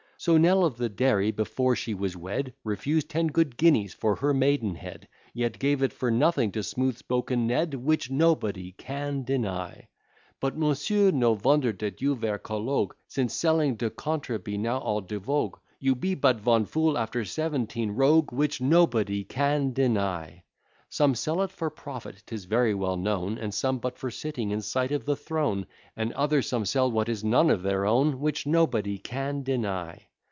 [0.17, 4.35] So Nell of the Dairy, before she was wed, Refused ten good guineas for her
[4.35, 7.73] maidenhead, Yet gave it for nothing to smooth spoken Ned.
[7.73, 9.87] Which nobody can deny.
[10.39, 15.01] But, Monsieur, no vonder dat you vere collogue, Since selling de contre be now all
[15.01, 18.31] de vogue, You be but von fool after seventeen rogue.
[18.31, 20.43] Which nobody can deny.
[20.87, 24.61] Some sell it for profit, 'tis very well known, And some but for sitting in
[24.61, 25.65] sight of the throne,
[25.97, 28.19] And other some sell what is none of their own.
[28.19, 30.05] Which nobody can deny.